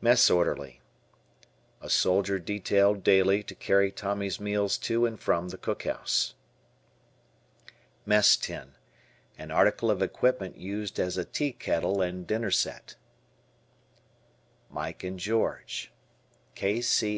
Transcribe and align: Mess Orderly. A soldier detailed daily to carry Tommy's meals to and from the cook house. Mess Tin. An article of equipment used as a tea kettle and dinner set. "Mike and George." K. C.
Mess 0.00 0.30
Orderly. 0.30 0.80
A 1.82 1.90
soldier 1.90 2.38
detailed 2.38 3.04
daily 3.04 3.42
to 3.42 3.54
carry 3.54 3.92
Tommy's 3.92 4.40
meals 4.40 4.78
to 4.78 5.04
and 5.04 5.20
from 5.20 5.50
the 5.50 5.58
cook 5.58 5.82
house. 5.84 6.32
Mess 8.06 8.36
Tin. 8.38 8.72
An 9.36 9.50
article 9.50 9.90
of 9.90 10.00
equipment 10.00 10.56
used 10.56 10.98
as 10.98 11.18
a 11.18 11.26
tea 11.26 11.52
kettle 11.52 12.00
and 12.00 12.26
dinner 12.26 12.50
set. 12.50 12.94
"Mike 14.70 15.04
and 15.04 15.18
George." 15.18 15.92
K. 16.54 16.80
C. 16.80 17.14